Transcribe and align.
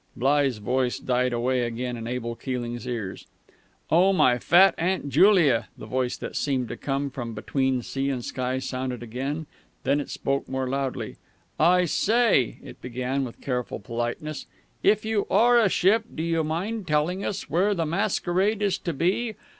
"_Bligh's 0.19 0.57
voice 0.57 0.97
died 0.97 1.31
away 1.31 1.61
again 1.61 1.95
in 1.95 2.07
Abel 2.07 2.35
Keeling's 2.35 2.87
ears. 2.87 3.27
"Oh 3.91 4.13
my 4.13 4.39
fat 4.39 4.73
Aunt 4.79 5.09
Julia!" 5.11 5.67
the 5.77 5.85
voice 5.85 6.17
that 6.17 6.35
seemed 6.35 6.69
to 6.69 6.75
come 6.75 7.11
from 7.11 7.35
between 7.35 7.83
sea 7.83 8.09
and 8.09 8.25
sky 8.25 8.57
sounded 8.57 9.03
again. 9.03 9.45
Then 9.83 9.99
it 9.99 10.09
spoke 10.09 10.49
more 10.49 10.67
loudly. 10.67 11.17
"I 11.59 11.85
say," 11.85 12.57
it 12.63 12.81
began 12.81 13.23
with 13.23 13.41
careful 13.41 13.77
politeness, 13.77 14.47
"_if 14.83 15.05
you 15.05 15.27
are 15.29 15.59
a 15.59 15.69
ship, 15.69 16.03
do 16.15 16.23
you 16.23 16.43
mind 16.43 16.87
telling 16.87 17.23
us 17.23 17.47
where 17.47 17.75
the 17.75 17.85
masquerade 17.85 18.63
is 18.63 18.79
to 18.79 18.93
be? 18.93 19.35